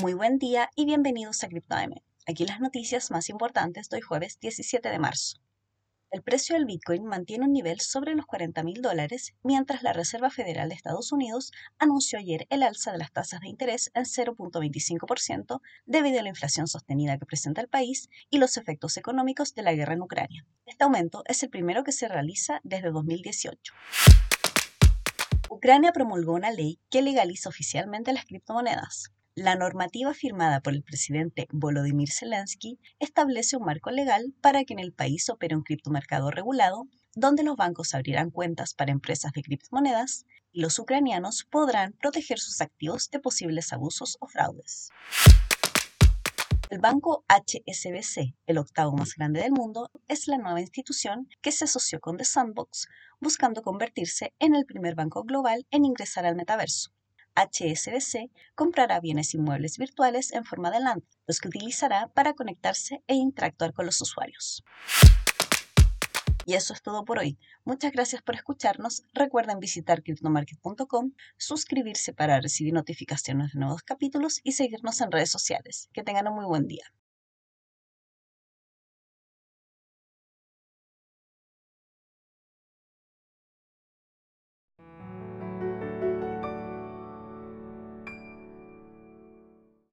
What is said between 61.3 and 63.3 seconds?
que utilizará para conectarse e